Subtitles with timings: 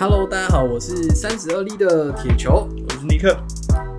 [0.00, 3.36] Hello，大家好，我是三十二立的铁球，我是尼克。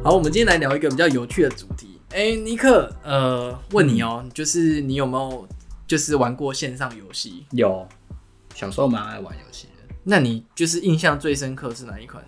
[0.02, 2.00] 好，我们今天来聊一个比较有趣的主题。
[2.12, 5.46] 哎、欸，尼克，呃，问你哦、就是你有没有
[5.86, 7.46] 就是玩过线上游戏？
[7.52, 7.86] 有，
[8.56, 9.94] 小时候蛮爱玩游戏的。
[10.06, 12.24] 那你就是印象最深刻是哪一款？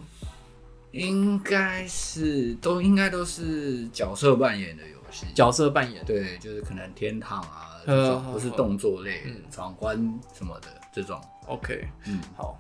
[0.91, 5.27] 应该是都应该都是角色扮演的游戏。
[5.33, 11.17] 角色扮演，对，就是可能天堂啊，这种不是动作类，闯关、嗯、什么的这种。
[11.47, 12.59] OK，嗯，好。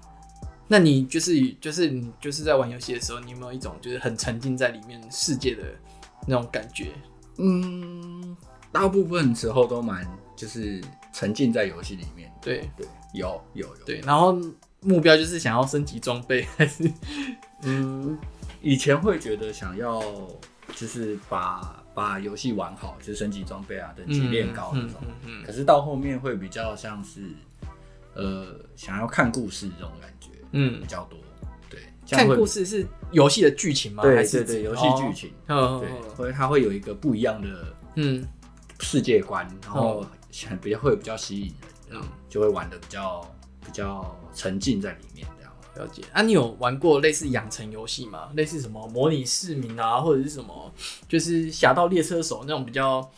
[0.71, 5.63] 那你就是就是你就是在玩游戏的时候，你有没有一种就是很沉浸在里面世界的
[6.25, 6.93] 那种感觉？
[7.39, 8.37] 嗯，
[8.71, 12.31] 大部分时候都蛮就是沉浸在游戏里面。
[12.41, 13.83] 对对，有有有。
[13.85, 14.39] 对，然后
[14.79, 16.89] 目标就是想要升级装备，还是
[17.63, 18.17] 嗯，
[18.61, 20.01] 以前会觉得想要
[20.73, 25.01] 就是把把游戏玩好，就是升级装备啊，等级练高那种。
[25.01, 25.43] 嗯嗯，嗯，嗯。
[25.45, 27.23] 可是到后面会比较像是
[28.15, 30.20] 呃，想要看故事这种感觉。
[30.51, 31.17] 嗯，比较多，
[31.69, 31.79] 对，
[32.09, 34.03] 看故事是游戏的剧情吗？
[34.03, 38.25] 对，还是对对，游戏剧情，对，所以它会有一个不一样的嗯
[38.79, 40.05] 世界观，然后
[40.47, 41.53] 很比较会比较吸引
[41.89, 43.21] 人，嗯，就会玩的比较
[43.65, 45.51] 比较沉浸在里面这样。
[45.75, 48.29] 了解啊，你有玩过类似养成游戏吗？
[48.35, 50.69] 类似什么模拟市民啊，或者是什么
[51.07, 53.09] 就是《侠盗猎车手》那种比较，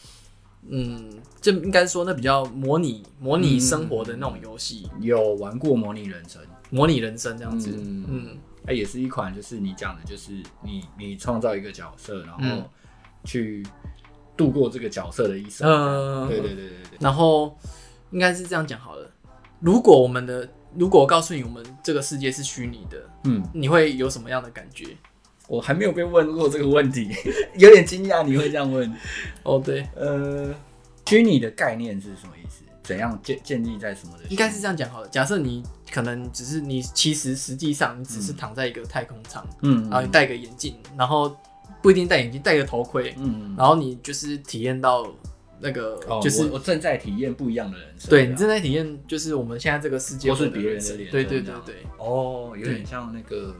[0.69, 4.87] 嗯，这应该说那比较模拟模拟生活的那种游戏。
[5.01, 6.39] 有玩过模拟人生。
[6.73, 10.31] 模拟人生这样子，嗯，嗯，它也是一款，就是你讲的，就是
[10.63, 12.69] 你你创造一个角色，然后
[13.23, 13.63] 去
[14.35, 15.69] 度过这个角色的一生。
[15.69, 16.97] 嗯，对对对对对。
[16.99, 17.55] 然后
[18.09, 19.07] 应该是这样讲好了。
[19.59, 24.87] 如果我们的，如果我告诉你我们这个世界是虚拟的，嗯，你会有什么样的感觉？
[25.47, 27.09] 我还没有被问过这个问题，
[27.59, 28.91] 有点惊讶你会这样问。
[29.43, 30.55] 哦，对，呃，
[31.05, 32.62] 虚拟的概念是什么意思？
[32.83, 34.25] 怎样建建立在什么的？
[34.29, 35.07] 应该是这样讲好了。
[35.07, 41.35] 假设你可能只是你，其实实际上你只是躺在一个太空舱，嗯，然后你戴个眼镜，然后
[41.81, 45.07] 不一定戴眼镜，戴个头盔，嗯，然后你就是体验到
[45.59, 48.09] 那个，就是我正在体验不一样的人生。
[48.09, 51.09] 对，你正在体验，就是我们现在这个世界都是别人的脸。
[51.09, 51.75] 对对对对。
[51.97, 53.55] 哦，有点像那个。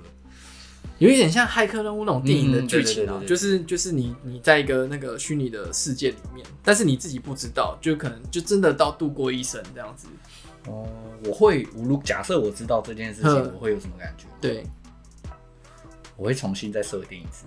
[1.03, 10.08] 有一点像骇客任务那种电影的剧情啊，就是就是你你在一个那个虚拟的世界里面，但是你自己不知道，就可能就真的到度过一生这样子。
[10.68, 10.88] 哦，
[11.25, 14.28] 我会，如假设我知道这件事情，我会有什么感觉？
[14.40, 14.63] 对，
[16.16, 17.46] 我会重新再设定一次。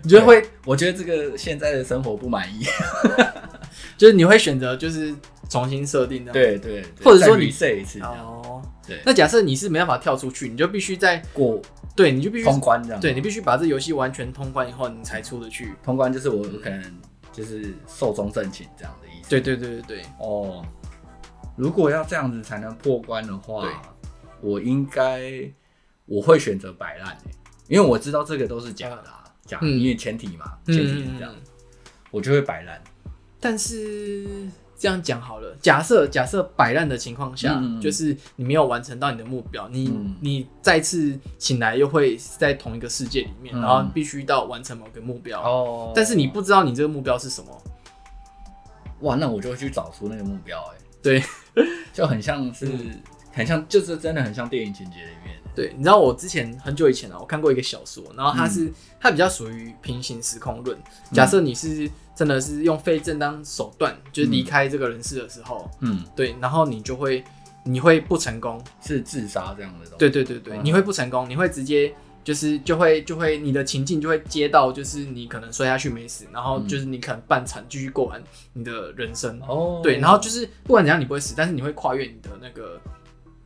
[0.00, 0.48] 你觉得会？
[0.64, 2.64] 我觉得这个现在的生活不满意，
[3.96, 5.12] 就是你会选择就是
[5.48, 6.24] 重新设定。
[6.26, 8.62] 对对，或者说你 reset 一次哦。
[8.86, 11.60] 对，那假设你是没办法跳出去，你就必须在过。
[11.94, 13.00] 对，你就必须通关这样。
[13.00, 15.74] 对，你必须把这游戏完全通关以后，你才出得去。
[15.82, 17.00] 通关就是我可能
[17.32, 19.28] 就是寿终正寝这样的意思。
[19.28, 20.02] 对对对对对。
[20.18, 20.64] 哦，
[21.56, 23.68] 如果要这样子才能破关的话，
[24.40, 25.50] 我应该
[26.06, 27.16] 我会选择摆烂，
[27.68, 31.42] 因为我知道这个都是假的，啊，假因为前提嘛，前提是这样，嗯，
[32.10, 32.82] 我就会摆烂。
[33.38, 34.48] 但是。
[34.82, 45.40] 这样讲好了，假设假设摆烂的情况下，嗯、就是你没有完成到你的目标，你、嗯、你再次醒来又会在同一个世界里面，嗯、然后必须到完成某个目标。
[45.40, 47.62] 哦，但是你不知道你这个目标是什么。
[49.02, 50.74] 哇，那我就会去找出那个目标、欸。
[50.74, 51.22] 哎，对，
[51.92, 53.00] 就很像是，嗯、
[53.32, 55.38] 很像，就是真的很像电影情节里面。
[55.54, 60.78] 对，你知道我之前很久以前啊，我看过一个小说，然后它是、嗯、它比较属于平行时空论。
[61.12, 61.90] 假设你是。
[62.14, 67.24] 真的是用非正当手段，就是离开这个人世的时候，嗯，对，然后你就会，
[67.64, 69.92] 你会不成功，是自杀这样的东西。
[69.98, 71.92] 对对对对，你会不成功，你会直接
[72.22, 79.40] 就是就会就会你的情境就会接到，就是你可能摔下去没死，然后就是你可能半残继续过完你的人生。
[79.48, 82.78] 哦，对，然后就是不管怎样你不会死，但是你会跨越你的那个，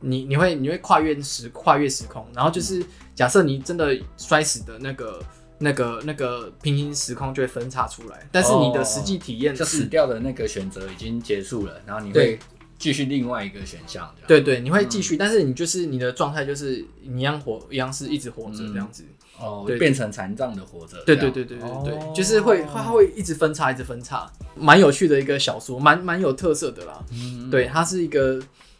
[0.01, 2.83] 你你会你会跨越时跨越时空，然后就是
[3.15, 5.21] 假设你真的摔死的那个。
[5.59, 12.37] 那个那个平行时空就会分叉出来，但是你的实际体验、哦、就死掉的那个选择已经结束了，然后你会
[12.77, 14.07] 继续另外一个选项。
[14.27, 19.03] 对对，你会继续，嗯、但是你就是你的状态就是你一样活，一样是一直活着这样子。
[19.41, 21.03] 嗯、哦，对变成残障的活着。
[21.07, 27.03] 对对对对对对，哦、就是会它会一直分叉，一直分叉，蛮有趣的一个小说，蛮蛮有特色的啦。
[27.11, 28.39] 嗯，对，它是一个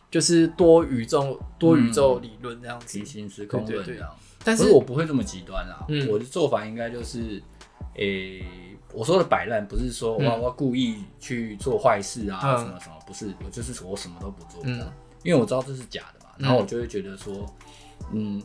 [0.09, 3.85] 就是多宇宙多宇宙理论这样子，平行时空论这样。
[3.85, 4.05] 对对对
[4.43, 7.41] 但是我不会这么极端啊，嗯、我的做法应该就是，
[7.95, 8.45] 诶、欸，
[8.93, 14.79] 我说的摆烂不是说我要故意去做坏事啊，什么什么，不是，我就是我什么都不做，嗯、
[15.23, 17.45] 因为我知道这是假的嘛，然后我就会觉得说，
[18.13, 18.41] 嗯，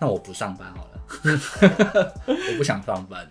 [0.00, 3.28] 那我不上班好了， 我不想上班，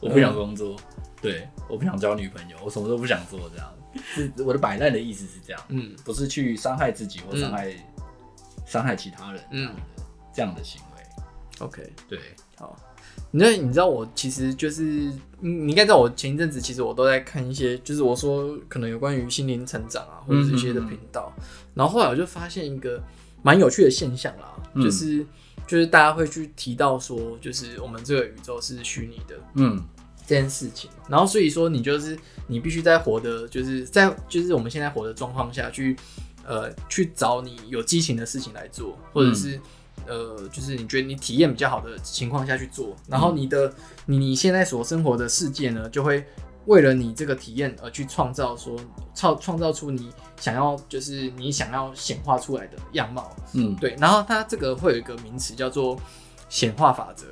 [0.00, 3.72] 我不想工作，嗯、对，我不想交女朋友，我什么都不想做，这样，
[4.14, 7.70] 是我的摆烂的意思是这样，嗯，不是去伤害自己或伤害
[8.66, 9.70] 伤、嗯、害其他人，嗯。
[10.36, 11.64] 这样的行为。
[11.64, 12.18] OK，对，
[12.56, 12.76] 好。
[13.30, 14.82] 那你知道我其实就是，
[15.38, 21.32] 你应该知道我前一阵子其实我都在看一些，就是我说可能有关于心灵成长啊，或者是一些的频道。
[21.72, 23.00] 然后后来我就发现一个
[23.44, 25.24] 蛮有趣的现象啦，嗯、就是
[25.68, 29.80] 就是大家会去提到说，就是我们这个宇宙是虚拟的，嗯，
[30.26, 30.90] 这件事情。
[31.08, 35.96] 然后所以说你就是你必须在活的，就是在就是我们现在活的状况下去，
[36.46, 39.56] 呃，去找你有激情的事情来做，或者是。
[39.56, 39.60] 嗯
[40.06, 43.72] 呃，就是你觉得你体验比较好的情况下去做，然后你的
[44.04, 46.22] 你你现在所生活的世界呢，就会
[46.66, 48.78] 为了你这个体验而去创造说
[49.14, 55.98] 创创造出你想要就是你想要显化出来的样貌，嗯，对，然后它这个会有一个名词叫做
[56.50, 57.26] 显化法则。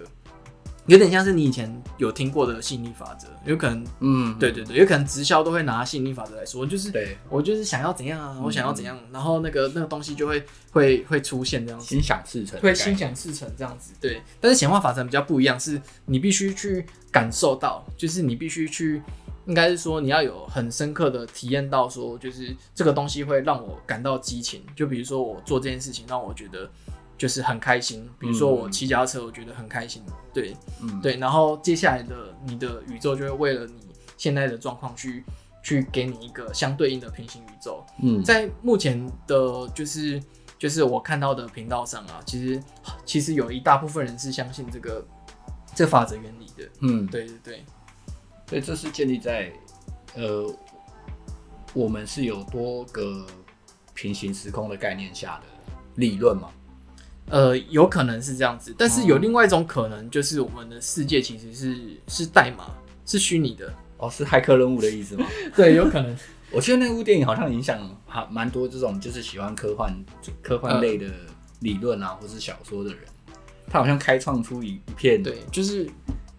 [0.87, 14.21] 有点像是你以前有听过的吸引力法则，有可能，嗯，对对对，有可能直销都会拿吸引力法则来说，就是，对我就是想要怎样啊，我想要怎样，然后那个那个东西就会会会出现这样子，心想事成，会心想事成这样子，对。
[14.41, 19.01] 但是显化法则比较不一样，是你必须去感受到，就是你必须去，
[19.47, 26.69] 应该是说你要有很深刻的体验到，说就是这个东西会让我感到激情，就比如说我做这件事情让我觉得。
[27.23, 35.23] 就是很开心，比如说我骑脚踏车，我觉得很开心，嗯、对，嗯、对，然后接下来的你的宇宙就会为了你现在的状况去
[35.63, 37.85] 去给你一个相对应的平行宇宙。
[38.03, 40.21] 嗯，在目前的，就是
[40.59, 42.61] 就是我看到的频道上啊，其实
[43.05, 45.07] 其实有一大部分人是相信这个
[45.77, 46.69] 这法则原理的。
[46.81, 47.65] 嗯，对对对，
[48.49, 49.53] 所以这是建立在
[50.17, 50.53] 呃
[51.73, 53.25] 我们是有多个
[53.95, 56.49] 平行时空的概念下的理论吗？
[57.33, 61.77] 呃，有可能是这样子，但是有另外一种可能，就是我们的世界其实是
[62.07, 62.67] 是代码，
[63.07, 63.73] 是虚拟的。
[63.97, 65.25] 哦，是骇客任务的意思吗？
[65.57, 66.15] 对，有可能。
[66.51, 70.05] 我觉得那部电影好像影响还蛮多这种就是喜欢科幻
[70.43, 71.07] 科幻类的
[71.61, 72.99] 理论啊，呃、或是小说的人，
[73.71, 75.89] 他好像开创出一一片，对，就是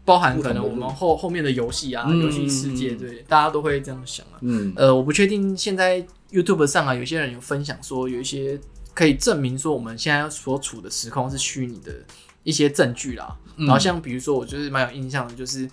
[0.06, 4.38] 包含可能我们后后面的游戏啊，游戏、嗯、世界，对，大家都会这样想啊。
[4.42, 8.62] 嗯，呃，我不确定现在 YouTube 上啊，有些人有分享说有一些。
[8.94, 11.94] 可以证明说我们现在所处的时空是虚拟的
[12.44, 13.38] 一些证据啦。
[13.56, 15.70] 嗯、然后像比如说，我就是蛮有印象的，就是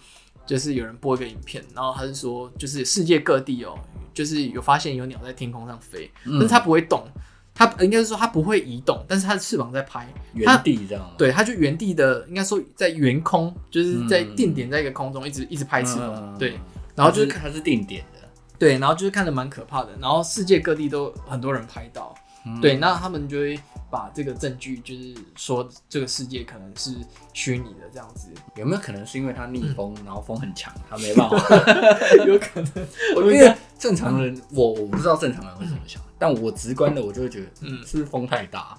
[0.46, 3.78] 就是有人播一个影片，然后他是说，就是世界各地哦、喔，
[4.12, 7.06] 就是有发现有鸟在天空上飞，嗯、但是它不会动，
[7.54, 10.06] 它应该是说它不会移动，但是它的翅膀在拍。
[10.34, 11.12] 原地这样吗？
[11.16, 16.58] 对，它就原地的，应该说在原空，就是在定点在一个空中一直一直拍翅膀，嗯、对，
[16.94, 18.20] 然后就是它是定点的，
[18.58, 22.14] 对，然后就是看着蛮可怕的，然后世界各地都很多人拍到。
[22.46, 23.60] 嗯、对，那他们就会
[23.90, 26.90] 把这个证据，就是说这个世界可能是
[27.34, 28.30] 虚拟的这样子。
[28.56, 31.36] 有没有可能是因为他逆风，嗯、然后风很强，他没办法？
[32.26, 32.72] 有可能。
[33.14, 38.74] 我因为正常人，我我不知道正常人会怎么想，嗯、但我直观的我就会觉得，嗯，是不是风太大，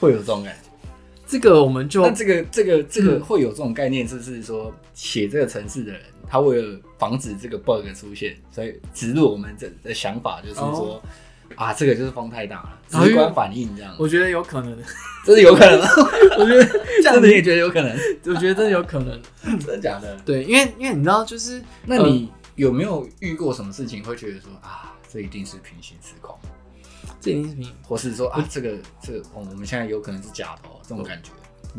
[0.00, 0.70] 会有这种感觉。
[1.26, 10.94] 这个我们就，那这个这个这个会有这种概念，就是说写这个城市的人，他为了防止这个 bug 出现，所以植入我们这的想法，就是说。
[10.94, 11.02] 哦
[11.56, 13.94] 啊，这个就是风太大了，直观反应这样。
[13.98, 14.76] 我觉得有可能，
[15.24, 15.80] 真的有可能。
[16.38, 16.64] 我觉得
[17.02, 17.90] 这样子也觉得有可能，
[18.26, 20.16] 我觉得真的有可能，真的假的？
[20.24, 26.36] 对，因为因为你知道，就是那你有没有遇过什么事情，会觉得说啊，这一定是平行时空，
[27.20, 31.30] 这一定是平，或是说啊，这个这个，我们现在有可能是假的哦，这种感觉。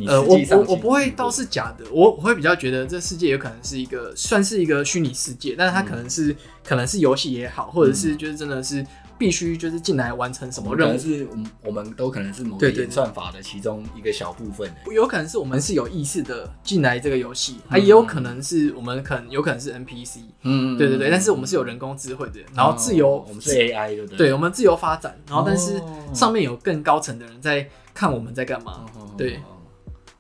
[0.06, 8.86] 呃，我我我不会倒是假的，我我会比较觉得这世界有可能是一个算是一个虚拟世界，但是它可能是可能是游戏也好，或者是就是真的是。
[9.20, 10.98] 必须就是进来完成什么任务？
[10.98, 14.74] 是我们我们都可能是某个演算法的其中一个小部分。
[14.90, 20.20] 有可能是我们是有意识的进来这个游戏，啊，也有可能是我们可能有可能是 NPC。
[20.44, 21.12] 嗯，对对对。
[21.12, 24.18] 但是我们是有人工智慧的，然后自由，我们是 AI，对不对？
[24.18, 25.82] 对，我们自由发展，然后但是
[26.14, 28.86] 上面有更高层的人在看我们在干嘛。
[29.18, 29.40] 对。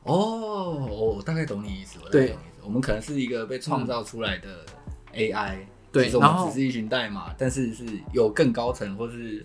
[0.04, 1.98] 哦，我大概懂你意思。
[2.12, 4.48] 对，我们可能是一个被创造出来的
[5.14, 5.60] AI。
[5.92, 9.44] 对，然后只是一群代码，但是是有更高层或是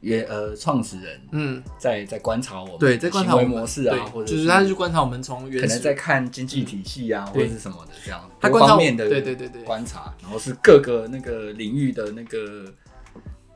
[0.00, 9.62] 也呃创始人，嗯，在在观察我们，对，在观察我们模式啊，或者就是他去观察我们从原始，可能在看经济体系啊，或者是什么的这样，他多方面的对对对对。
[9.62, 12.72] 观察，然后是各个那个领域的那个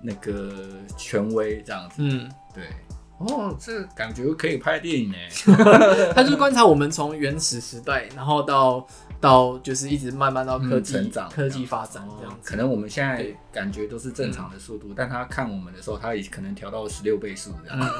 [0.02, 0.52] 那个
[0.99, 2.64] 权威这样子，嗯，对，
[3.19, 5.16] 哦，这感觉可以拍电影呢，
[6.14, 8.87] 他就是观察我们从原始时代，然后到。
[9.23, 17.95] 到就是一直慢慢到科技成长、科技发展这样子，可能我们现在感觉都是正常的速度，但他看我们的时候，他也可能调到十六倍速这样。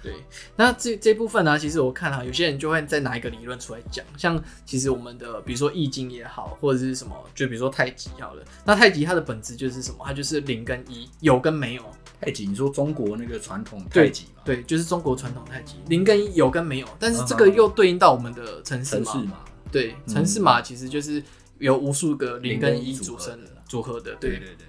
[0.00, 0.14] 对，
[0.54, 9.98] 那这这部分呢，其实我看哈，有些人就会再拿一个理论出来讲，像其实我们的比如说易经也好，或者是什么，就比如说太极好了，那太极它的本质就是什么？
[10.04, 11.82] 它就是零跟一，有跟没有。
[12.20, 14.42] 太极，你说中国那个传统太极嘛？
[14.44, 19.40] 对，就是中国传统太极，零跟一有跟没有，但是这个又对应到我们的程式码。
[19.70, 21.22] 对，城市码其实就是
[21.58, 24.14] 由无数个零跟一组成组合的。
[24.16, 24.66] 对对对。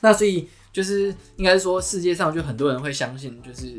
[0.00, 3.74] 那所以就是应该说，世界上就很多人会相信，就是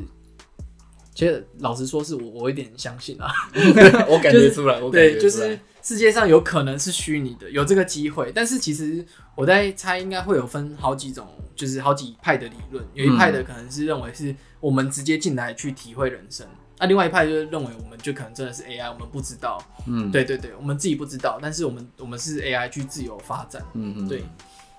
[1.14, 3.32] 其实老实说，是我我有点相信啊。
[4.08, 5.60] 我感觉出来，我对，就是。
[5.84, 12.86] 世界上有可能是虚拟的，有这个机会，但是其实我在猜，应该会有分好几种，就是好几派的理论。
[12.94, 16.46] 有一派的可能是认为是我们直接进来去体会人生，
[16.82, 19.64] 那、另外一派就是认为我们就可能真的是 AI，我们不知道。
[19.86, 23.64] 嗯，对对对，我们自己不知道，但是我们我们是 AI 去自由发展。
[23.74, 24.24] 嗯嗯，对。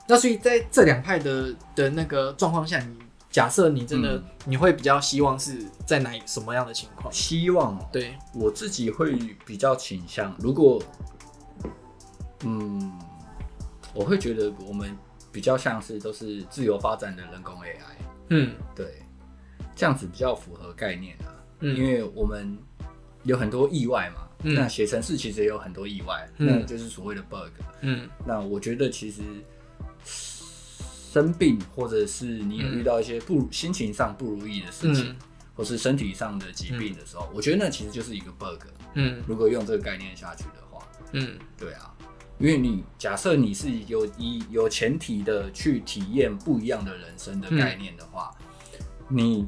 [0.09, 2.99] 那所以在这两派的的那个状况下，你
[3.31, 7.13] 假设你真的、嗯、你会比较希望是在哪什么样的情况？
[7.13, 9.15] 希望对我自己会
[9.47, 10.83] 比较倾向，如果。
[12.45, 12.93] 嗯，
[13.95, 14.99] 我会觉得我们
[15.31, 17.95] 比较像是都是自由发展的人工 AI。
[18.31, 19.01] 嗯，对，
[19.77, 21.31] 这样子比较符合概念啊。
[21.63, 22.59] 嗯，因为我们
[23.25, 24.29] 有很多意外嘛。
[24.45, 27.53] 嗯，那写程式其实也有很多意外，嗯，那就是所谓的 bug。
[27.81, 29.23] 嗯，那我觉得其实
[30.05, 35.17] 生病或者是你有遇到一些不心情上不如意的事情，嗯，
[35.55, 38.61] 或是身体上的疾病的时候，嗯，我觉得那其实就是一个 bug。
[38.95, 41.95] 嗯，如果用这个概念下去的话，嗯，对啊。
[42.39, 48.35] 因为你假设你是有以有前提的去体验不一样的人生的概念的话，
[49.09, 49.47] 嗯、你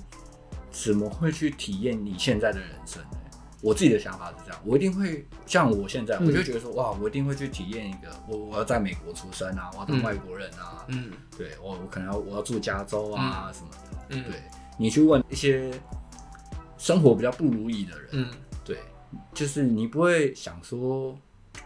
[0.75, 3.19] 怎么会去体验你现在的人生呢？
[3.63, 14.43] 我自己的想法是这样，我一定会像我现在，我就觉得说，嗯、哇，我一定会去体验一个，我我要在美国出生啊，我要当外国人啊，嗯，对我我可能要我要住加州啊、嗯、什么的，嗯，对，
[14.77, 15.71] 你去问一些
[16.77, 18.29] 生活比较不如意的人，嗯，
[18.65, 18.79] 对，
[19.33, 21.17] 就是你不会想说。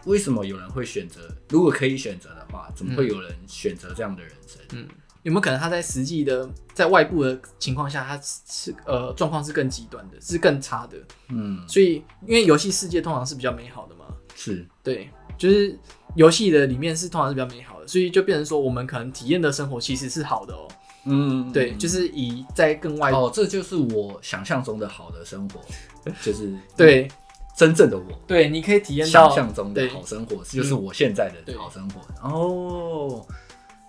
[0.05, 1.29] 为什么有人会选择？
[1.49, 4.61] 如果可以选择的话，怎么会有人选择这样的人生？
[4.71, 4.87] 嗯，
[5.23, 10.97] 有没有可能他在实际的在外部的情况下，他是呃状况是更极端的，是更差的？
[11.29, 15.77] 嗯，所以因为游戏世界通常是比较美好的嘛，是对，就是
[16.15, 20.67] 游戏的里面是通常是比较美好的，所以就变成说我们可能体验的生活其实是好的哦。
[21.05, 25.59] 嗯，对，就是以在更外哦，这就是我想象中的好的生活，
[26.23, 27.09] 就是对。
[27.57, 31.99] 真正的我，对，你可以体验到想象中的好生活，就是我现在的好生活。
[32.23, 33.27] 哦，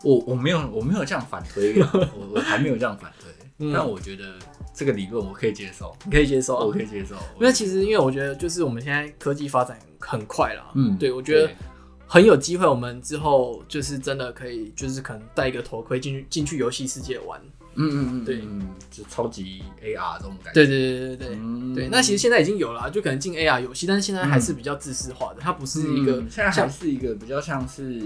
[0.03, 4.35] 我我没有我没有这样反推， 我我还没有这样反推，但我觉得
[4.75, 7.15] 这个理论我可以接受，你可以接受，我可以接受。
[7.39, 11.51] 因为其实因为我觉得就是我们现在科技发展很快了，嗯，对，我觉得
[12.07, 17.41] 很有机会，我们之后就是真的可以，就是可能戴一个头盔进去进去游戏世界玩。
[17.77, 18.43] 嗯嗯嗯，对，
[18.91, 20.55] 就超级 AR 这种感觉。
[20.55, 28.03] 对对对对对对，那其实现在已经有了，就可能进 AR 游戏，但是现在还是比较自私化的，它不是一个，现在还是一个比较像是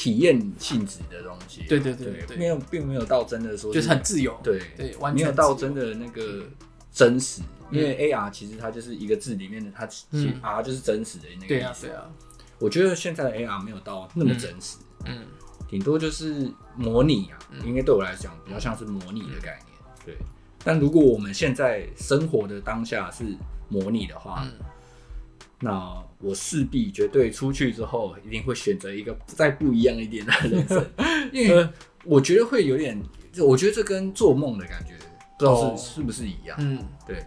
[0.00, 1.62] 体验性质的东西。
[1.68, 4.34] 对对对对，没有，并没有到真的说就是很自由。
[4.42, 6.42] 对对，没有到真的那个
[6.90, 11.86] 真实，因为 AR 其实它就是一个字里面的它其实，R 就是真实的那个意思。
[11.86, 12.10] 对啊，
[12.58, 14.78] 我觉得现在的 AR 没有到那么真实。
[15.04, 15.26] 嗯。
[15.68, 19.78] 顶多就是模拟啊，应该对我来讲比较像是模拟的概念。
[20.06, 20.16] 对，
[20.64, 23.36] 但如果我们现在生活的当下是
[23.68, 24.48] 模拟的话，
[25.60, 30.84] 那我势必绝对出去之后一定会选择一个再不一样一点的人生，
[31.32, 31.68] 因为
[32.04, 33.00] 我觉得会有点，
[33.38, 34.94] 我觉得这跟做梦的感觉
[35.38, 36.56] 不知道是是不是一样。
[36.60, 37.24] 嗯，对。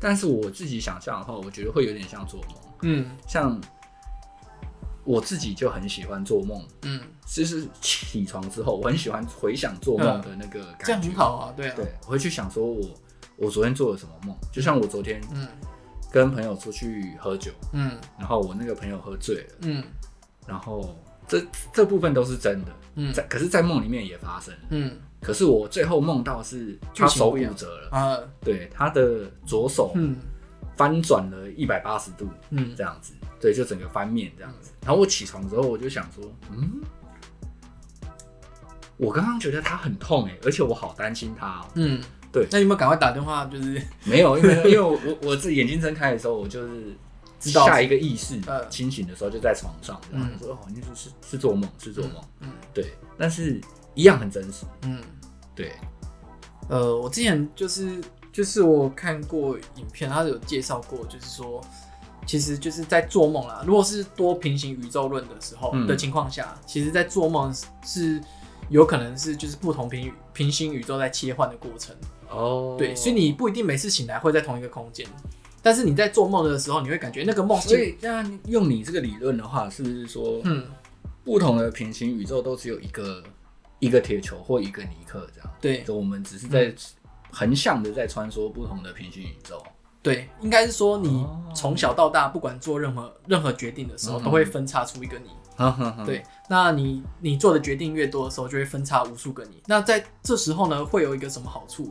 [0.00, 2.56] 但是我自己想象的话，我觉得会有点像做梦。
[2.82, 3.60] 嗯，像。
[5.04, 12.88] 我自己就很喜欢做梦，嗯，就是起床之后，我很喜欢回想做梦的那个感觉，这样很好啊，对啊，对，我会去想说我
[13.36, 15.48] 我昨天做了什么梦，就像我昨天，嗯，
[16.12, 19.82] 跟朋友出去喝酒，嗯，然后我那个朋友喝醉了，嗯，
[20.46, 21.42] 然后这
[21.72, 30.16] 这部分都是真的，嗯，在可是，在梦里面也发生，嗯，可是我最后梦到是他手骨折了，啊，对，他的左手，嗯，
[30.76, 33.14] 翻转了一百八十度，嗯，这样子。
[33.40, 34.70] 对，就整个翻面这样子。
[34.82, 36.80] 然后我起床之后，我就想说，嗯，
[38.96, 41.66] 我刚刚觉得他很痛哎，而且我好担心他。
[41.74, 42.00] 嗯，
[42.32, 42.46] 对。
[42.50, 43.44] 那你有没有赶快打电话？
[43.46, 46.96] 就是没有，因为 因为我我我自己眼睛睁开的时候，我就是
[47.38, 52.14] 知道下一个意识清醒的时候就在床上，然后说哦，你是是是做梦，是做梦。
[52.40, 52.92] 嗯，对。
[53.18, 53.60] 但是
[53.94, 54.64] 一样很真实。
[54.82, 55.00] 嗯，
[55.54, 55.72] 对。
[56.68, 58.00] 呃，我之前就是
[58.32, 61.62] 就是我看过影片，他有介绍过，就是说。
[62.24, 63.64] 其实就是在做梦啦。
[63.66, 67.52] 如果是多平行宇宙论的时候的情况下，嗯、其实，在做梦
[67.84, 68.20] 是
[68.68, 71.92] 有可能是就是不同平平行宇宙在切换的过程。
[72.34, 75.06] 哦，对，所以你不一定每次醒来会在同一个空间，
[75.62, 77.60] 但是你在做梦的时候，你会感觉那个梦。
[77.60, 80.66] 所以，这样用你这个理论的话，是不是说，嗯，
[81.24, 83.22] 不同的平行宇宙都只有一个
[83.78, 85.50] 一个铁球或一个尼克这样。
[85.60, 86.74] 对，就我们只是在
[87.30, 89.62] 横向的在穿梭不同的平行宇宙。
[90.02, 91.24] 对，应该是说你
[91.54, 95.30] 从小到大，不管做任何任何决定的时候，都会分叉出一个你。
[96.04, 99.62] 对，那你你做的决定越多的时候，就会分叉无数个你。
[99.66, 101.88] 那在这时候呢，会有一个什么好处？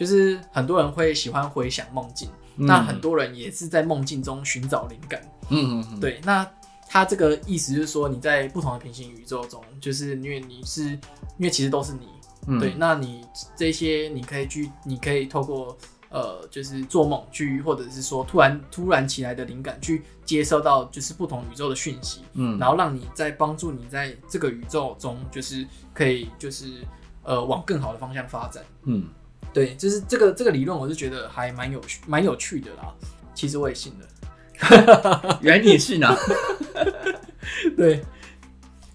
[0.00, 5.20] 就是很多人会喜欢回想梦境，那很多人也是在梦境中寻找灵感。
[5.50, 6.18] 嗯嗯，对。
[6.24, 6.50] 那
[6.88, 12.08] 他这个意思就是说，你在不同的平行宇宙中，就是因为你是，因为其实都是你。
[12.58, 13.22] 对，那你
[13.54, 15.76] 这些你可以去，你可以透过。
[16.12, 25.64] 呃，就是做梦去，或者是说突然突然起来的灵感，去接收到就是不同宇宙的讯息，嗯，然后让你在帮助你在这个宇宙中，就是
[25.94, 26.84] 可以就是
[27.22, 29.06] 呃往更好的方向发展，嗯，
[29.52, 32.94] 对，就是这个这个理论，我是觉得还蛮有趣蛮有趣的啦。
[33.34, 36.16] 其实我也信了， 原来你也信啊？
[37.76, 38.04] 对，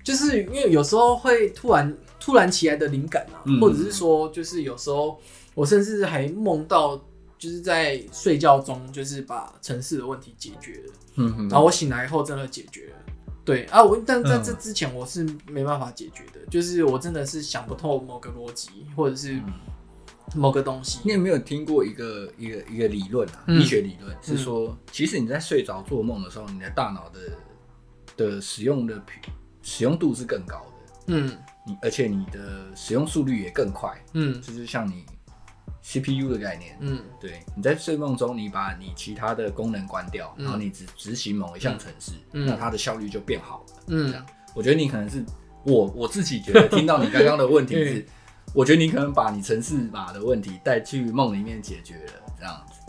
[0.03, 5.19] 就是因为有时候会突然突然起来的灵感啊，嗯，或者是说就是有时候。
[5.55, 6.97] 我甚至还梦到，
[7.39, 10.93] 就是在睡觉中，就是把城市的问题解决了。
[11.15, 11.47] 嗯哼。
[11.47, 12.95] 然后我醒来以后，真的解决了。
[13.45, 16.41] 对啊，我但在这之前，我是没办法解决的。
[16.41, 19.39] 嗯、就是我真的是想不透某个逻辑，或者是
[20.33, 20.99] 某个东西。
[21.03, 23.43] 你有没有听过一个一个一个理论啊？
[23.47, 27.19] 嗯、医学理论是说，嗯、其实你在睡着做梦的时候，你的大脑的
[28.15, 29.01] 的使用的
[29.61, 30.93] 使用度是更高的。
[31.07, 31.37] 嗯。
[31.67, 33.91] 你而且你的使用速率也更快。
[34.13, 34.41] 嗯。
[34.41, 35.05] 就是像你。
[35.87, 43.83] CPU 的概念，嗯，对，你在睡梦中，你把你其他的功能关掉，嗯、然后你只执行某一项程式，嗯、那它的效率就变好了。
[43.89, 45.23] 嗯，这样，我觉得你可能是
[45.63, 48.05] 我我自己觉得听到你刚刚的问题是，
[48.55, 52.79] 我觉得你可能把你城市码的问题带去梦里面解决了，这样子，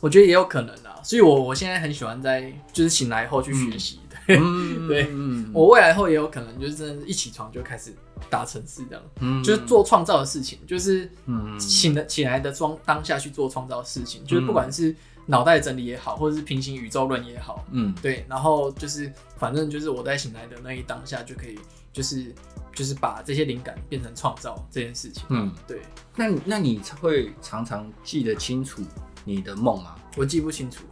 [0.00, 1.00] 我觉得也有可能啊。
[1.02, 3.98] 所以我我现在很喜欢在就是醒来后去学习。
[4.26, 5.06] 嗯嗯，对，
[5.52, 7.92] 我未来后也有可能就是真的，一起床就开始
[8.30, 11.10] 打城市这样，嗯，就是做创造的事情，就是
[11.58, 21.58] 醒的起来的装当下去做创造的事情，就是不管是脑袋整理也好，或者是平行宇宙论也好，嗯，对，然后就是反正就是我在醒来的那一当下就可以，
[21.94, 22.34] 就是
[22.74, 25.80] 就是把这些灵感变成创造这件事情，嗯，对。
[26.16, 28.82] 那那你会常常记得清楚
[29.24, 29.94] 你的梦吗？
[30.16, 30.84] 我记不清楚。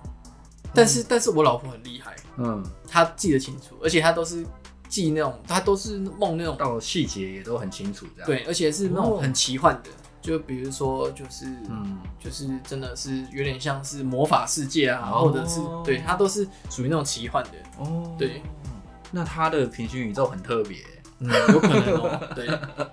[0.75, 4.47] 但是，但是我老婆很厉害，嗯，她记得清楚，而且她都是
[4.89, 8.27] 记那种，她都是梦那种，到细节也都很清楚，这样。
[8.27, 9.91] 对，而且是那种很奇幻的，
[10.23, 17.51] 就比如说，就是，嗯，就是真的是有点像是魔法世界啊，或者是，对，她都是属于那种奇幻的。
[17.79, 18.43] 哦，对，
[19.13, 20.79] 那他的平行宇宙很特别，
[21.21, 22.21] 嗯，有可能哦。
[22.35, 22.47] 对，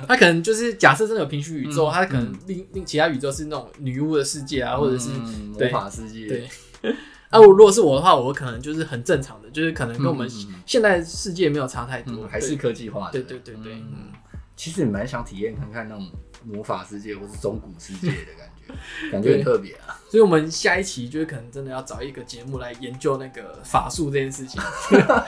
[0.08, 6.47] 他可能就是假设真的有平行宇宙，他可能另另其他宇宙是那种女巫的世界啊，或者是魔法世界，对。
[7.29, 10.27] 啊，如果是我的话，我可能就是很正常的，就是可能跟我们
[10.65, 13.12] 现在世界没有差太多，还是科技化的。
[13.12, 14.12] 对对对对，嗯，
[14.55, 16.10] 其实蛮想体验看看那种
[16.43, 18.59] 魔法世界或是中古世界的感觉，
[19.12, 19.95] 感觉很特别啊。
[20.10, 24.60] 所以，我们下一期就是可能真的要找一个节目来研究那个法术这件事情，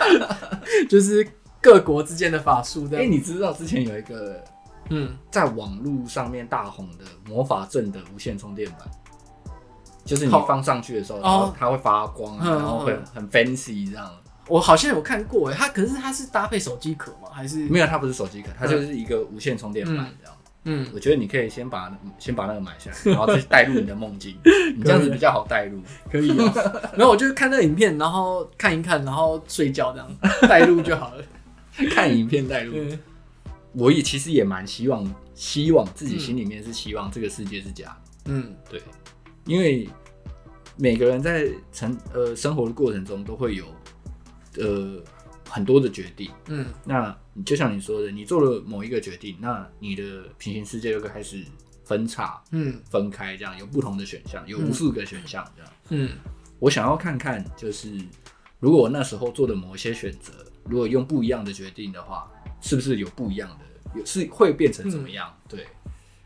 [0.89, 1.27] 就是
[1.61, 2.87] 各国之间的法术。
[2.91, 4.43] 哎，你知道之前有一个
[4.89, 8.79] 嗯，在网络上面大红的魔法阵的无线充电板？
[10.03, 14.11] 就是你放上去的时候，然后它会发光，然后会很 fancy 这样。
[14.47, 17.29] 我好像有看过哎，它可是它是搭配手机壳吗？
[17.31, 17.85] 还是没有？
[17.85, 20.35] 它不是手机壳，它就是一个无线充电板这样。
[20.35, 20.40] 嗯，
[20.93, 24.35] 我觉得你可以先把先把那个买下来， 然后再带入你的梦境，
[24.77, 25.81] 你这样子比较好带入。
[26.11, 26.27] 可以。
[26.95, 31.23] 然后我就看那个影片，然后看一看，然后睡觉这样带入就好了。
[31.91, 32.75] 看影片带入。
[33.73, 37.95] 我也其实也蛮希望，希望自己心里面是希望这个世界是假的。
[38.25, 38.81] 嗯，对。
[39.45, 39.89] 因为
[40.77, 43.65] 每个人在成呃生活的过程中都会有
[44.57, 45.01] 呃
[45.51, 51.43] 很多的决定，嗯，那你就像你说的，你做了某一个决定，那你的平行世界就会开始
[51.83, 56.09] 分叉，嗯，分开这样，有不同的选项，有无数个选项这样，嗯，
[56.57, 57.91] 我想要看看，就是
[58.61, 60.31] 如果我那时候做的某一些选择，
[60.63, 65.29] 如果用不一样的决定的话，是不是有不一样的，有是会变成怎么样？
[65.29, 65.67] 嗯、对，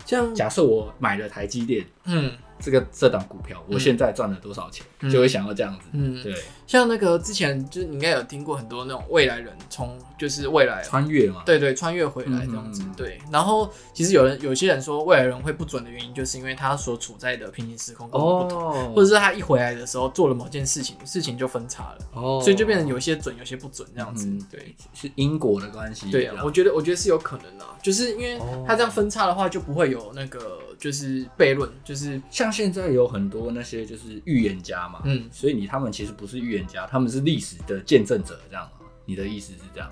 [0.06, 2.32] 像假设我买了台积电，嗯。
[2.58, 5.90] 这个这档股票，我现在赚了多少钱，嗯、就会想要这样子。
[5.92, 6.34] 嗯，对。
[6.67, 12.82] 像那个之前，就是你应该有听过很多那种未来人从就是未来穿越嘛，对对，穿越回来这样子。
[12.84, 13.19] 嗯、对。
[13.32, 21.97] 然后其实有人有些人说未来人会不准的原因，就是因为他所处在的平行时空跟我们不同，哦、或者是他一回来的时候做了某件事情，事情就分叉了。
[22.13, 22.41] 哦。
[22.41, 24.25] 所以就变成有些准，有些不准这样子。
[24.25, 26.10] 嗯、对，是因果的关系。
[26.10, 32.51] 对啊，我觉得我觉得是有可能的，就是因为他这样分叉的话，就不会有那个就是悖论，就是像。
[32.56, 38.86] 现在有很多那些就是预言家嘛，嗯，所以你他们其实不是预言家，他们是历史的见证者，这样吗？
[39.06, 39.91] 你的意思是这样？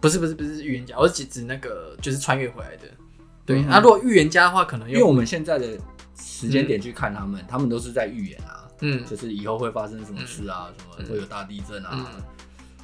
[0.00, 2.82] 不是不是不是预言家，我是指指那个就是穿越回来的，
[3.46, 5.78] 对，那如果预言家的话，可能因为我们现在的
[6.20, 12.10] 时间点去看他们，他们都是在预言啊，嗯，就是以后会发生什么事啊，什么会有大地震啊。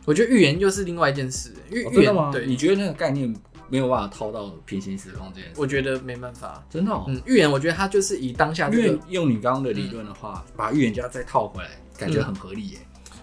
[0.06, 2.30] 我觉得预言又是另外一件事，预预言吗？
[2.32, 3.30] 对，你觉得那个概念
[3.68, 5.60] 没有办法套到平行时空这件事？
[5.60, 7.04] 我觉得没办法，真的。
[7.06, 12.78] 嗯，预言我觉得它就是以当下，因为用你刚刚的理论的话，把预言家再套回来，感觉很合理耶。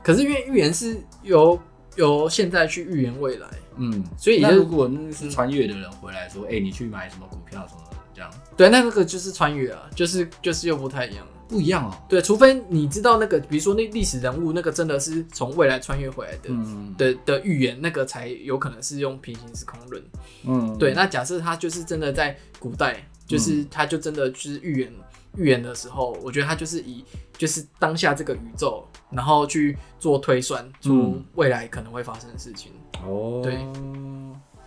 [0.07, 1.59] 可是因为预言是由
[1.97, 11.27] 由现在去预言未来，嗯，所以那如果那是穿越的人回来说，哎，你去买什么股票什么的，这样，对，那那个就是穿越啊，就是就是又不太一样。
[11.49, 20.03] 不一样哦，对，除非你知道那个，比如说那历史人物，那个真的是从未来穿越回来的，嗯、的的预言，那个才有可能是用平行时空论。
[20.43, 20.93] 嗯，对。
[20.93, 24.93] 那假设他就是真的在古代，就是他就真的就是预言
[25.37, 27.01] 预言的时候，我觉得他就是以
[27.37, 32.71] 就是当下这个宇宙，然后去做推算出未来可能会发生的事情。
[33.05, 33.57] 哦，对，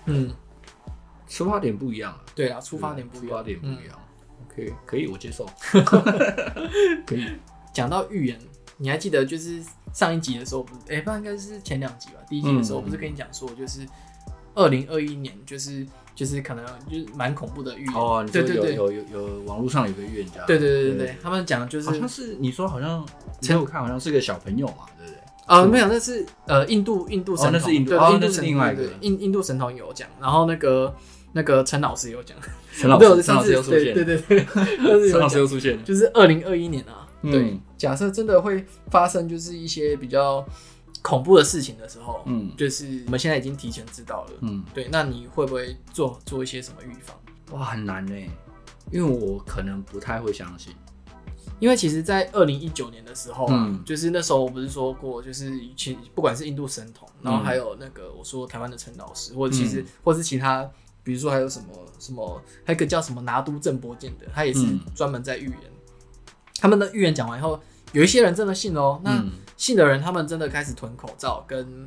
[0.07, 0.33] 嗯，
[1.29, 2.21] 出发点不一样啊。
[2.35, 3.99] 对啊，出发点不一样，出发点不一样。
[4.47, 5.47] OK，，可以，我接受。
[7.07, 7.27] 可以。
[7.73, 8.39] 讲到预言，
[8.79, 10.81] 你还记得就是上一集的时候不是？
[10.93, 12.17] 哎、欸，不应该是前两集吧？
[12.29, 13.87] 第一集的时候不是跟你讲说，就是
[14.55, 15.87] 二零二一年，就是
[16.21, 17.95] 就是可能就是蛮恐怖的预言。
[17.95, 20.45] 哦，对对对，有有有网络上有个预言家。
[20.47, 23.03] 对对对对对，他们讲的就是好像是你说好像
[23.41, 25.19] 前我看好像是个小朋友嘛，对不对？
[25.47, 28.83] 啊，没有，那是呃印度印度神童，那是印度，印度是另外一个。
[29.01, 30.95] 印印度神童有讲，然后那个。
[31.33, 32.37] 那个陈老师有讲，
[32.77, 34.45] 陈老师，陈老师又出现，对对对，
[35.09, 40.45] 陈老师又出现，就是二零二一年啊，对，假设真的会发生就是一些比较
[41.03, 47.17] 恐怖的事情的时候，嗯，就是我们现在已经提前知道了，嗯，对，那你会不会做做一些什么预防？
[47.53, 48.15] 哇，很难呢，
[48.91, 50.75] 因为我可能不太会相信，
[51.59, 60.71] 因为其实，在二零一九年的时候啊，就是那时候我不是说过，就是其不管是印度神童，然后还有那个我说台湾的陈老师，或者其实或是其他。
[61.03, 61.67] 比如说还有什么
[61.99, 64.61] 什么，还有一个叫什么拿督郑伯健的，他也是
[64.95, 65.57] 专门在预言。
[65.65, 65.73] 嗯、
[66.59, 67.59] 他们的预言讲完以后，
[67.93, 69.01] 有一些人真的信哦。
[69.03, 69.25] 那
[69.61, 71.87] 信的人，他们真的开始囤口罩跟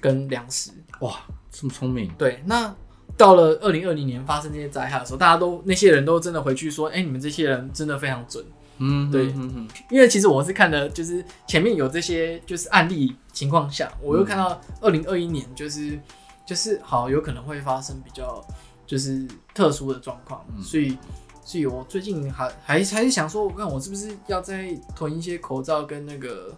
[0.00, 0.70] 跟粮食。
[1.00, 1.16] 哇，
[1.50, 2.08] 这么聪明！
[2.16, 2.72] 对，那
[3.16, 8.44] 到了二零二零年发生这些灾害的时候，大家都那些人都真的回去说：“哎、欸，你们这些人真的非常准。”
[8.78, 9.68] 嗯，对，嗯嗯。
[9.90, 15.98] 因为其实我是看的，就是前面有这些就是案例情况下，我又看到二零二一年就是。
[16.44, 18.44] 就是好，有可能会发生比较
[18.84, 20.98] 就是特殊的状况，嗯、所以，
[21.44, 26.52] 所以我最近还还还是想说，我看我是不是要再囤一些口罩跟那个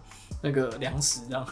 [0.45, 1.47] 那个粮食这样，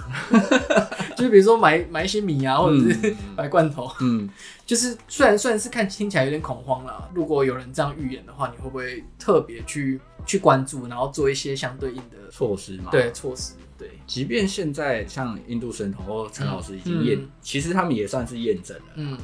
[1.16, 4.28] 就是比如说买买一些米啊，或者是 买罐头，嗯，
[4.66, 12.90] 就是虽然虽然是看听起来有点恐慌啦，如果有人这样预言的话，你会不会特别去去关注，然后做一些相对应的措施嘛？
[12.90, 13.54] 对，措施。
[13.78, 18.84] 对，即便现在像印度神童或陈老师已经验，嗯、其实他们也算是验证了。
[18.94, 19.18] 嗯，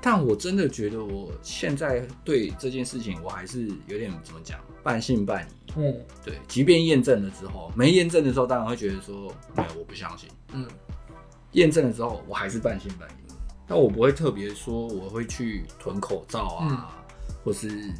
[0.00, 5.72] 但我真的觉得我现在对这件事情，我还是有点怎么讲，半信半疑。
[5.76, 10.28] 嗯，对，即便验证了之后，没验证的时候，当然会觉得说，没有，我不相信。
[10.52, 10.66] 嗯，
[11.52, 13.32] 验证了之后，我还是半信半疑。
[13.66, 17.92] 但我不会特别说我会去囤口罩啊，嗯、或是。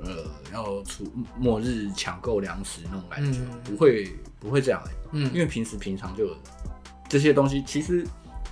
[0.00, 4.80] 呃，要出末日抢购粮食那种感觉，嗯、不会不会这样
[5.10, 6.36] 嗯，因为平时平常就有
[7.08, 8.06] 这些东西，其实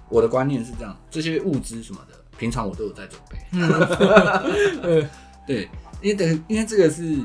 [0.09, 3.39] 我的观念是这样，这些物资什么的，平常我都有在准备。
[3.53, 5.09] 嗯、
[5.47, 5.69] 对，
[6.03, 7.19] 因为等因为这个是，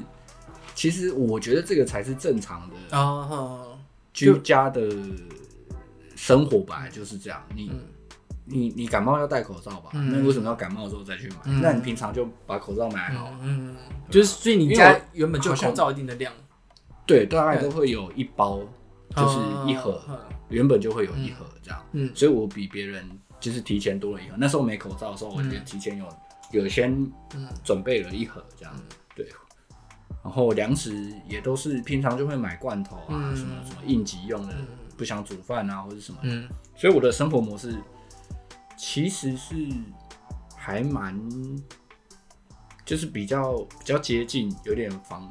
[0.76, 3.62] 其实我觉得这个才是正常的啊，
[4.14, 4.90] 居家的
[6.16, 7.70] 生活本来就是这样，你。
[7.72, 7.80] 嗯
[8.44, 9.92] 你你感冒要戴口罩吧？
[9.94, 11.54] 那为什么要感冒的时候再去买？
[11.62, 13.32] 那你平常就把口罩买好。
[13.42, 13.74] 嗯，
[14.10, 16.34] 就是所以你家原本就口罩一定的量，
[17.06, 18.60] 对，大概都会有一包，
[19.16, 19.38] 就是
[19.72, 20.02] 一盒，
[20.50, 21.82] 原本就会有一盒这样。
[21.94, 23.08] 嗯，所以我比别人
[23.40, 24.36] 就是提前多了一盒。
[24.38, 26.06] 那时候没口罩的时候，我就提前有
[26.52, 27.12] 有先
[27.64, 28.74] 准备了一盒这样。
[29.16, 29.28] 对，
[30.24, 34.56] 然后粮食也都是平常就会买罐头啊，什么什么应急用的，
[34.98, 36.20] 不想煮饭啊或者什么。
[36.24, 37.76] 嗯，所以我的生活模式。
[38.84, 39.54] 其实是
[40.56, 41.16] 还蛮，
[42.84, 45.30] 就是比较比较接近，有点防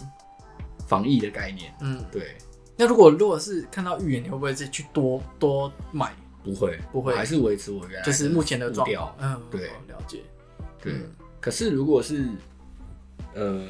[0.86, 1.74] 防疫的概念。
[1.80, 2.38] 嗯，对。
[2.76, 6.14] 那如果如果是看到预言，你会不会再去多多买？
[6.44, 9.16] 不会，不会，还是维持我原来就是目前的状况。
[9.18, 10.22] 嗯，对，了解。
[10.82, 10.94] 对。
[11.40, 12.28] 可是如果是
[13.34, 13.66] 呃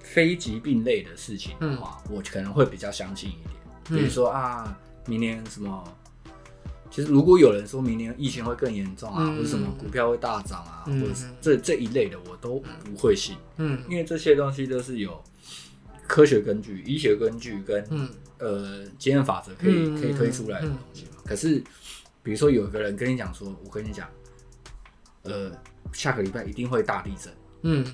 [0.00, 3.98] 非疾病类的事情的话，我可能会比较相信一点。
[3.98, 5.84] 比如说啊，明年什么？
[6.88, 13.36] 其实，如果有人说明年疫情会更严重啊，嗯、或者什么股票会大涨啊，嗯、或者是这这一类的，我都不会信。
[13.56, 15.22] 嗯，因为这些东西都是有
[16.06, 18.08] 科学根据、医学根据跟、嗯、
[18.38, 21.18] 呃经验法则可以可以推出来的东西嘛。
[21.26, 21.62] 可是，
[22.26, 24.08] 比如说有一个人跟你讲说，我跟你讲，
[25.22, 25.52] 呃，
[25.92, 27.32] 下个礼拜一定会大地震。
[27.62, 27.86] 嗯，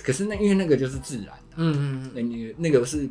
[0.00, 1.74] 可是那因为那个就是自然的，嗯
[2.06, 3.10] 嗯那那个那个是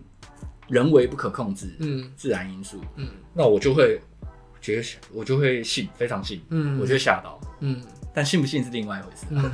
[0.69, 4.00] 人为不可控制，嗯，自然因素，嗯，那我就会
[4.62, 9.26] 觉得我就会信，非常信，嗯，我就会吓到，嗯，但信不信是另外一回事。
[9.32, 9.52] 嗯。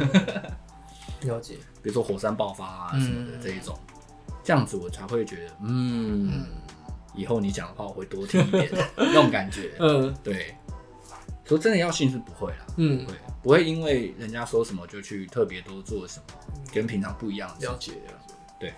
[1.27, 3.75] 了解，比如说火山爆发啊什么的这一种，
[4.43, 6.45] 这样子我才会觉得，嗯，
[7.15, 10.55] 以后你讲的话我会多听一点， 那种感觉，嗯，对。
[11.45, 17.65] 说真的要信是不会啦，嗯，会不会因为人家说什么就去特别多做什么，跟平常不一样的。
[17.65, 18.73] 了解了解，对，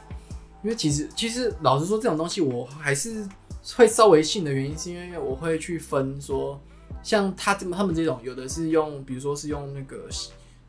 [0.64, 3.28] 因为其实其实老实说，这种东西我还是
[3.76, 6.58] 会稍微信的原因，是因为我会去分说，
[7.04, 10.08] 像他这么他们这种，有的是用，比如说是用那个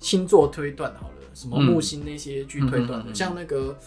[0.00, 1.14] 星座推断好了。
[1.34, 3.78] 什么木星那些去推断的，嗯、像那个、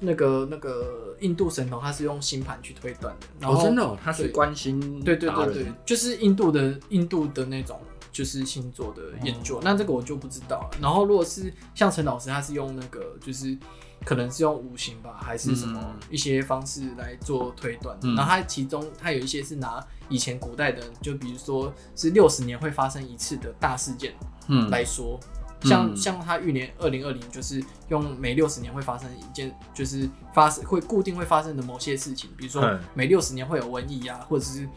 [0.00, 3.26] 那个、那个印度神童，他是用星盘去推断的。
[3.40, 9.58] 然后、哦、真的、哦，他是关心，对对对对，就是印度的印度的那种，就是星座的研究。
[9.58, 10.78] 哦、那这个我就不知道了。
[10.80, 13.56] 然后如果是像陈老师，他是用那个，就是
[14.04, 17.96] 可能是用五行吧，还是什么一些方式来做推断。
[18.02, 24.14] 嗯、然后他其中他有一些是拿以前古代的，就比如说是六十年会发生一次的大事件，
[24.48, 25.18] 嗯，来说。
[25.64, 34.68] 像像他预年二零二零，就是用每六十年会发生一件，就是发生会固定会发生的某些事情，比如说每六十年会有瘟疫啊，或者是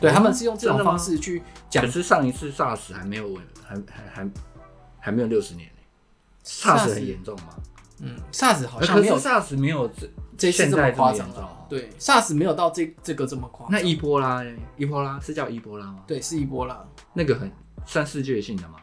[0.00, 1.84] 对他们是用这种方式去讲。
[1.84, 4.30] 可是上一次 SARS 还没有瘟，还还还
[4.98, 5.80] 还没有六十年呢。
[6.44, 7.54] SARS 很严重吗？
[8.00, 11.26] 嗯，SARS 好像没有，SARS 没有这这次这么夸张。
[11.68, 13.72] 对，SARS 没有到这这个这么夸张。
[13.72, 14.56] 那伊波拉呢？
[14.76, 16.04] 伊波拉是叫伊波拉吗？
[16.06, 16.84] 对，是伊波拉。
[17.14, 17.50] 那个很
[17.86, 18.74] 算世界性的吗？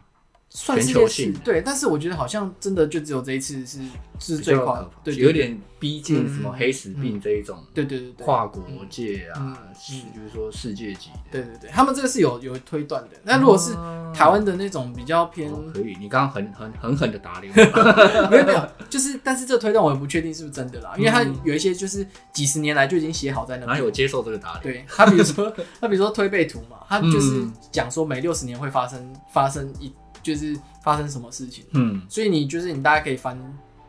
[0.55, 3.79] 算是全球性对，但是我觉得好像真的就只有这一次是
[4.19, 13.09] 是最夸张，对，有点逼近什么黑死病这一种，对对对跨国界啊，是就是说世界级的，对对对，他们这个是有有推断的。
[13.23, 13.73] 那如果是
[14.13, 17.51] 台湾的那种比较偏，可以，你刚刚很很狠狠的打脸，
[18.29, 24.61] 没有没有，就是但是这个推断我也不确定是不是真的啦，因为他有一些就是几十年来就已经写好在那，哪有接受这个打脸？
[24.61, 29.91] 对他比如说他比如说推背图嘛，他就是讲说每六十年会发生发生一。
[30.23, 33.37] 就是发生什么事情，嗯，所以你就是你大家可以翻，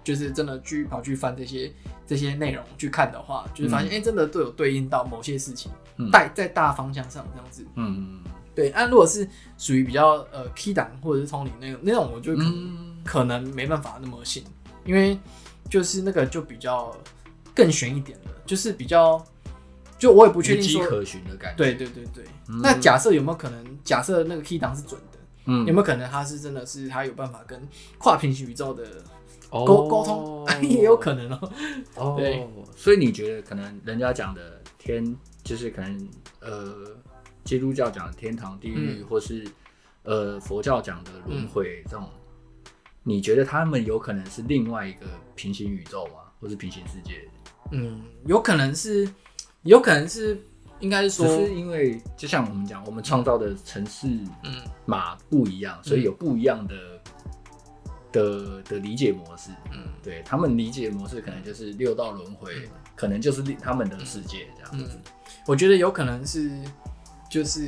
[0.03, 1.73] 就是真的去跑去翻这些
[2.07, 5.71] 这些内容去看的话，就是发现哎、嗯欸，真的都有对应到某些事情，
[6.13, 8.21] 带、嗯、在大方向上这样子，嗯
[8.55, 8.71] 对。
[8.75, 14.45] 那如果是属于比较呃 key 档或者是通灵那种那种，我就可能、嗯、可能没办法那么信，
[14.85, 15.19] 因为
[15.71, 16.95] 就是那个就比较
[17.55, 19.25] 更悬一点的，就是比较
[19.99, 22.25] 就我也不确定说可循的感觉，对对对对。
[22.49, 23.65] 嗯、那假设有没有可能？
[23.85, 25.14] 假设那个 key 档是准的？
[25.47, 27.61] 嗯，有没有可能他是真的是他有办法跟
[27.99, 28.85] 跨平行宇宙的
[29.51, 30.47] 沟沟通？
[30.63, 31.53] 也有可能哦。
[31.97, 35.05] 哦，对，所以你觉得可能人家讲的天，
[35.43, 36.09] 就是可能
[36.41, 36.75] 呃，
[37.45, 39.47] 基督教讲的天堂、地狱，或是
[40.03, 42.09] 呃佛教讲的轮回这种，
[43.03, 46.33] 你觉得他们有可能是另外一个平行宇宙吗？
[46.41, 47.29] 或是平行世界？
[47.71, 49.09] 嗯，有可能是，
[49.63, 50.43] 有可能是。
[50.81, 54.09] 应该是说，只是因为就像我们讲，我们创造的城市
[54.85, 59.51] 码不一样，嗯、所以有不一样的、嗯、的的理解模式。
[59.73, 64.89] 嗯，对他们理解模式可能就是六道轮回，嗯、可能就是他们的世界这样
[65.47, 66.51] 我觉得有可能是，
[67.31, 67.63] 就是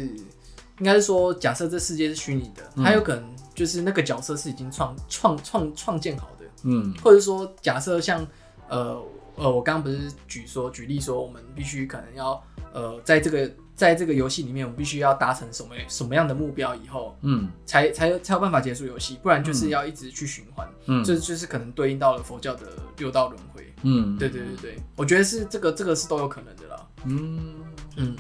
[0.79, 6.47] 应该是说，假设这世界是虚拟的，它、嗯、有可能就是那个角色是已经创创创创建好的。
[6.65, 8.27] 嗯，或者说假设像
[8.69, 9.01] 呃
[9.37, 12.43] 呃，我刚刚不是举说举例说，我们必须可能要。
[12.73, 22.67] 呃，在这个在这个游戏里面，我们必须要达成什么什么样的目标以后，嗯，才才才有办法结束游戏，不然就是要一直去循环，嗯，这就是可能对应到了佛教的
[22.99, 27.55] 六道轮回，嗯，对对对对，我觉得是这个这个是都有可能的啦，嗯
[27.97, 28.15] 嗯，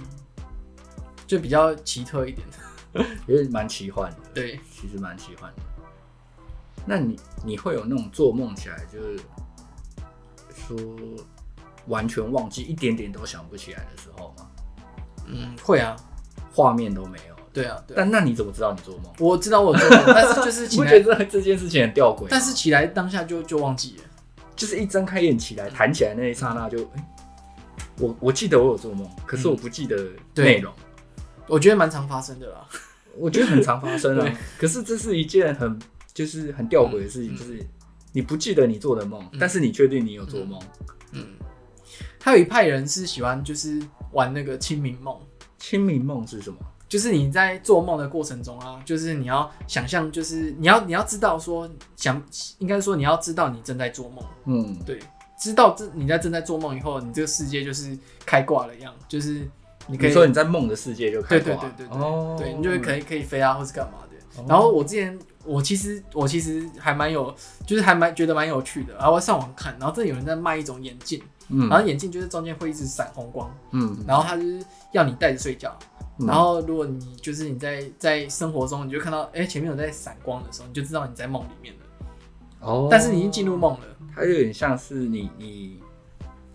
[1.27, 2.49] 就比较奇特一点，
[3.29, 5.63] 也是蛮奇幻的，对，其实蛮奇幻的。
[6.87, 9.21] 那你你会有那种做梦起来就是
[10.67, 10.77] 说
[11.87, 14.47] 完全忘记一点点都想不起来的时候吗？
[15.27, 15.97] 嗯，会啊，
[16.53, 17.37] 画面都没有。
[17.53, 19.11] 对啊，但那你怎么知道你做梦？
[19.19, 22.27] 我知道我做梦，但是就是起来，觉得这件事情很吊诡。
[22.29, 24.05] 但是起来当下就就忘记了，
[24.55, 27.09] 就是一睁开眼起来弹起来那一刹那就，哎，
[27.99, 29.97] 我我记得我有做梦，可是我不记得
[30.35, 30.73] 内容。
[31.47, 32.67] 我觉得蛮常发生的啦，
[33.17, 34.39] 我觉得很常发生啊。
[34.59, 35.79] 可是这是一件很
[36.13, 37.65] 就是很吊诡的事情，就是
[38.17, 40.59] 你不记得你做的梦，但是你确定你有做梦。
[41.13, 41.23] 嗯。
[42.19, 43.79] 还有一派人是喜欢就是
[44.13, 45.15] 玩那个清明梦。
[45.59, 46.57] 清明梦是什么？
[46.89, 52.23] 就是你在做梦的过程中啊，就是你要想象，就是你要你要知道说想，
[52.59, 54.25] 应该说你要知道你正在做梦。
[54.47, 54.99] 嗯，对，
[55.39, 59.47] 知道这你在正在做梦以后，你这个世界就是开挂了一样，就是
[59.87, 61.55] 你可以你说你在梦的世界就开挂。
[61.55, 64.43] 对对对对对，哦，对你就会可以可以飞啊，或是干嘛的。
[64.49, 67.35] 然后我之前我其实我其实还蛮有，
[67.67, 68.95] 就是还蛮觉得蛮有趣的。
[68.95, 75.77] 然后我上网看，然后真的有人在卖一种眼镜，嗯，然后眼镜就是中间会一直闪红光，嗯，然后他就是要你戴着睡觉。
[76.19, 81.81] 然后，如果你就是你在在生活中，你就看到哎前面有在闪光的时候，你就知道你在梦里面了。
[82.61, 82.89] 哦。
[82.91, 83.87] 但是你已经进入梦了。
[84.15, 85.79] 它有点像是你你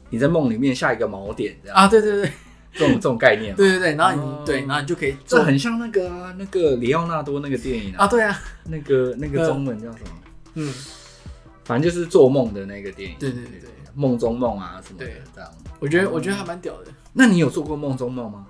[0.10, 1.78] 你在梦里面下一个锚点这样。
[1.78, 2.32] 啊，对对对，
[2.74, 3.56] 这种这种概念。
[3.56, 5.16] 对对对，然后你对，然后你就可以。
[5.26, 8.08] 这很像那个啊，那个里奥纳多那个电影啊。
[8.08, 8.40] 对啊。
[8.66, 10.12] 那个那个中文叫什么？
[10.56, 10.74] 嗯。
[11.64, 13.16] 反正就是做梦的那个电影。
[13.20, 13.70] 对对对对。
[13.94, 15.06] 梦中梦啊什么的
[15.36, 15.50] 这样。
[15.80, 16.92] 我觉得我觉得还蛮屌的。
[17.14, 18.46] 那你有做过梦中梦吗？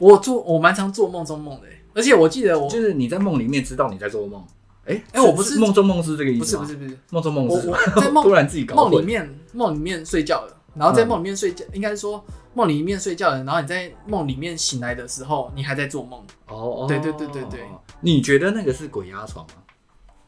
[0.00, 4.44] 我做我蛮常做梦中梦的，而且我记得我就是你在梦里面知道你在做梦，
[4.86, 16.24] 哎哎，我不是梦中梦是这个意思，不是不是不是梦中梦是我在梦 突然自己搞梦里面梦里面睡觉了，然后在梦里面睡觉，应该说梦里面睡觉了，然后你在梦里面醒来的时候，你还在做梦。
[16.46, 17.68] 哦，对对对对对，
[18.00, 19.54] 你觉得那个是鬼压床吗？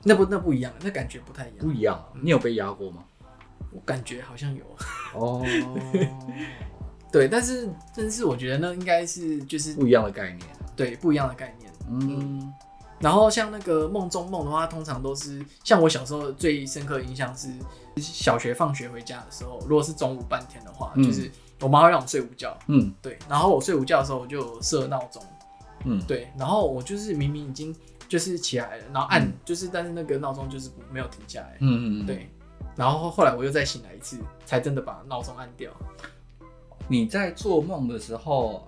[0.02, 1.58] 那不那不一样，那感觉不太一样。
[1.58, 3.04] 不一样，你有被压过吗？
[3.72, 4.64] 我感觉好像有。
[5.14, 5.44] 哦。
[7.12, 10.40] 对，但是但是我觉得那应该是就是不一样的概念，
[10.74, 11.72] 对，不一样的概念。
[11.88, 12.52] 嗯，
[12.98, 17.48] 然后像那个梦中梦的话，通常都是像我小时候最深刻的印象是
[17.96, 22.56] 小学放学回家的时候，如果是中午半天的话，嗯、就是我妈会让我睡午觉。
[22.66, 25.22] 嗯，对，然后我睡午觉的时候我就设闹钟。
[25.84, 27.74] 嗯，对，然后我就是明明已经
[28.08, 31.56] 就是起来了，然后按、嗯、就是但是那个闹钟就是没有停下来。
[31.60, 32.28] 嗯嗯嗯，对，
[32.74, 35.70] 然后后来我又再醒来一次，才真的把闹钟按掉。
[36.88, 38.66] 你在做梦的时候，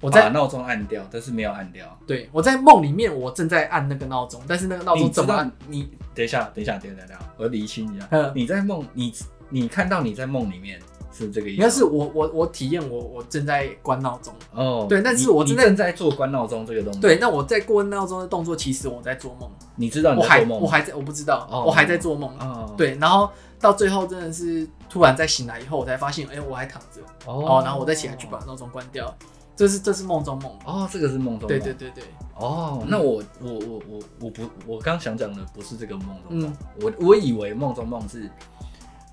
[0.00, 1.98] 我在把闹钟按掉，但是没有按掉。
[2.06, 5.50] 对，我在梦里面，我正在按那个闹钟，但是那个闹钟怎么按？
[5.68, 8.06] 你，你等一下，等一下，等一下，等一下，我要厘清一下。
[8.10, 9.12] 嗯，你在梦，你
[9.48, 10.80] 你看到你在梦里面
[11.16, 11.56] 是这个意思？
[11.56, 14.34] 应该是我我我体验我我正在关闹钟。
[14.52, 17.00] 哦，对，但是我正在正在做关闹钟这个动作。
[17.00, 19.50] 对，那我在关闹钟的动作，其实我在做梦。
[19.76, 20.60] 你知道你在做梦？
[20.60, 22.30] 我还在，我不知道，我还在做梦。
[22.38, 23.30] 哦，对，然后。
[23.58, 29.12] 到最后真的是突然在醒来以后，我才发现，哎、欸，我还躺着哦，然后我再起来去把闹钟关掉。
[29.56, 31.48] 这是这是梦中梦哦，这个是梦中梦。
[31.48, 32.04] 对对对对。
[32.34, 38.28] 哦，那我我我我我不我刚想讲的不是这个梦中梦，嗯、我我以为梦中梦是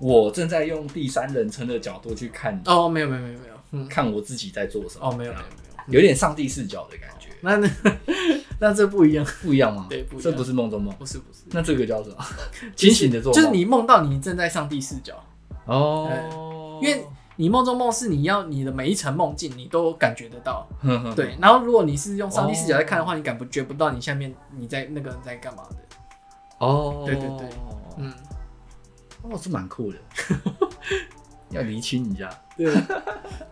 [0.00, 2.60] 我正在用第三人称的角度去看。
[2.66, 5.08] 哦，没有没有没有没有，嗯、看我自己在做什么。
[5.08, 5.48] 哦，没有没有没
[5.88, 7.28] 有，有点上帝视角的感觉。
[7.40, 7.68] 那那
[8.60, 9.86] 那这不一样，不一样吗？
[9.88, 10.24] 对，不一样。
[10.24, 11.40] 这不是梦中梦，不是不是。
[11.50, 12.16] 那这个叫什么？
[12.74, 15.14] 清醒的做梦，就是你梦到你正在上帝视角
[15.66, 16.80] 哦。
[16.82, 17.04] 因为
[17.36, 20.66] 你梦中梦是你要你的每一层梦境你都感觉得到，
[21.14, 21.34] 对。
[21.40, 25.76] 然后如果你是用上帝视角在看的话，你感不觉不到你下面你在那个人在干嘛的。
[26.58, 27.48] 哦，对对对，
[27.98, 28.12] 嗯，
[29.24, 29.98] 哦，是蛮酷的。
[31.50, 32.66] 要厘清一下，对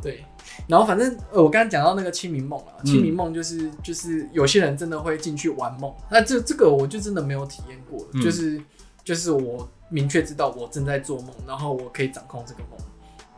[0.03, 0.25] 对，
[0.67, 8.61] 然后反正呃，我刚刚讲到那个清明梦啊，清明梦就是就是有些人真的会进去玩梦，那这这个我就真的没有体验过，嗯、就是
[9.05, 12.81] 就是我明确知道我正在做梦，然后我可以掌控这个梦，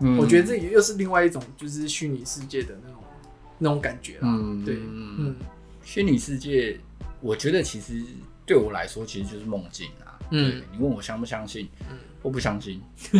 [0.00, 3.02] 嗯，我觉得这又是另外一种就是虚拟世界的那种
[3.58, 5.36] 那种感觉啦，嗯，对，嗯，
[5.82, 6.80] 虚拟世界，
[7.20, 8.02] 我觉得其实
[8.46, 11.98] 对我来说其实就是梦境啊，嗯，你问我相不相信，嗯。
[12.24, 12.80] 我不相信，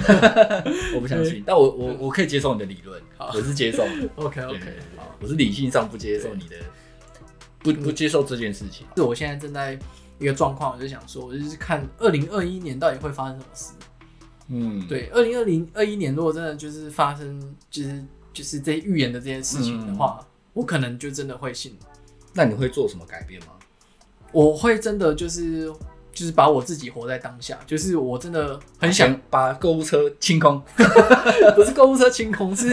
[0.96, 4.08] 我不相信，但我我我可以接受你的理论，我是接受的。
[4.16, 6.56] OK OK，好我是理性上不接受你的，
[7.58, 8.86] 不不接受这件事情。
[8.96, 9.78] 是我现在正在
[10.18, 13.74] 一个状况，我就想说，我就是看二零二一年到底会发生什么事。
[14.48, 21.76] 嗯，对，二零二零二一年如果真的就是发生，就是就是这预言的这件事情的话，我可能就真的会信。
[22.32, 23.48] 那你会做什么改变吗？
[24.32, 25.70] 我会真的就是。
[26.14, 30.62] 就是把我自己活在当下，就是我真的很想把购物车清空，
[31.56, 32.72] 不是购物车清空，是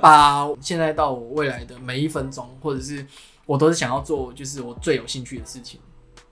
[0.00, 3.06] 把现在到我未来的每一分钟，或者是
[3.46, 5.78] 我都是想要做，就是我最有兴趣的事情。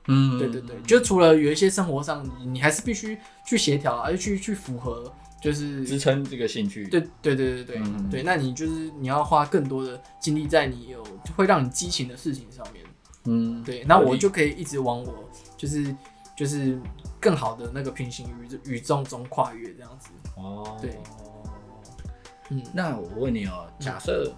[0.08, 3.16] 嗯，对对对，就除了有一些生活上，你你还是必须
[3.46, 6.86] 去协调，而且去去符合，就是支撑这个兴趣。
[6.88, 11.04] 对对对对对、嗯、对，那你就是你要花更多的精力在你有
[11.36, 12.84] 会让你激情的事情上面。
[13.26, 15.14] 嗯，对，那我就可以一直往我
[15.56, 15.94] 就是。
[16.39, 16.80] 就是
[17.18, 18.28] 更好的那个平行
[18.64, 20.97] 宇宇宙中跨越这样子哦，对，
[22.51, 24.32] 嗯，那我问你哦，假设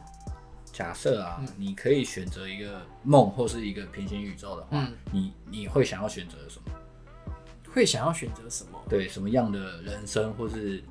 [0.73, 6.73] 假设啊，你可以选择一个梦或是一个平行宇宙的话，你你会想要选择什么？
[7.71, 8.83] 会想要选择什么？
[8.89, 10.83] 对，什么样的人生，或是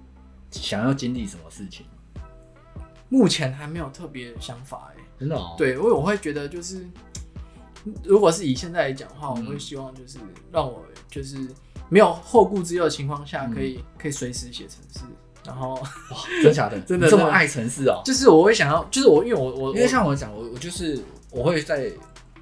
[0.52, 1.88] 想要经历什么事情？
[3.10, 5.56] 目前还没有特别想法哎，真的哦？
[5.58, 6.88] 对，因为我会觉得就是。
[8.04, 10.20] 如果是以现在来讲的话，我会希望就是
[10.52, 11.38] 让我就是
[11.90, 15.00] 没有后顾之忧的情况下，可以可以随时写程式，
[15.46, 18.02] 然后哇，真假的， 真的这么爱城市哦？
[18.04, 21.00] 就是我会想要，就是我因为我我因为像我讲，我我就是
[21.32, 21.92] 我会在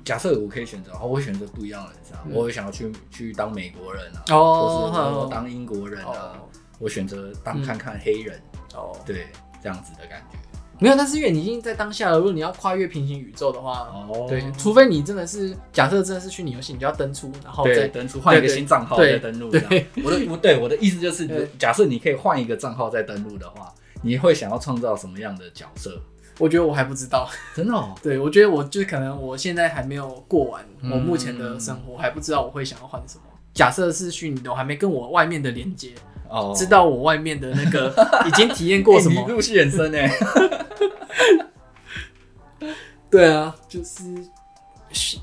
[0.03, 2.17] 假设我可以选择，我会选择不一样的人生。
[2.33, 6.33] 我会想要去去当美国人啊，或是我当英国人啊，
[6.79, 8.41] 我选择当看看黑人。
[8.73, 9.27] 哦，对，
[9.61, 10.37] 这样子的感觉。
[10.79, 12.17] 没有，但是因为你已经在当下了。
[12.17, 19.49] 如果你要跨越平行宇宙的话，哦对，除非你真的是假设真的是虚拟游戏，你就要登出，然后再登出，换一个新账号再登录。
[19.49, 23.73] 对，我的不对，我的意思就是，假设你可以换一个账号再登录的话，
[24.03, 25.99] 你会想要创造什么样的角色？
[26.39, 27.73] 我觉得我还不知道，真的。
[27.73, 33.23] 哦 对，我觉得我就可能我现在还没有过完我目前的生活，还不知道我会想要换什么。
[33.57, 35.89] 假设是虚拟的，我还没跟我外面的连接。
[36.29, 37.91] 哦，知道我外面的那个
[38.27, 39.27] 已经体验过什么？
[39.27, 40.09] 入戏很深哎。
[43.09, 44.03] 对啊，就是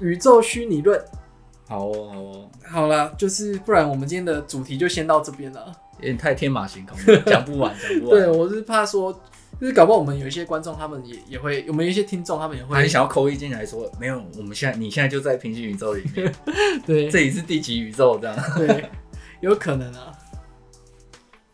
[0.00, 1.00] 宇宙虚拟论。
[1.68, 5.72] 好哦，好哦，好了，就是不然我们今天的主题就先到这边了。
[5.98, 8.18] 有点太天马行空了，讲不完，讲不完。
[8.18, 9.16] 对，我是怕说，
[9.60, 16.34] 就是搞不好我们有一些观众，他们也也会，我们有一些听众，他们也会，还想要扣一进来说，没有，我们现在你现在就在平行宇宙里面，
[16.86, 18.36] 对，这里是第几宇宙这样？
[18.56, 18.90] 对，
[19.40, 20.12] 有可能啊。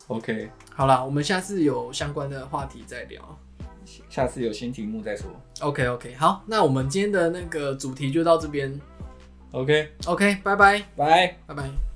[0.07, 3.21] OK，好啦，我们下次有相关的话题再聊。
[4.09, 5.29] 下次有新题目再说。
[5.59, 8.79] OK OK，好，那我们今天的那个主题就到这边。
[9.51, 11.90] OK OK，拜拜，拜拜拜。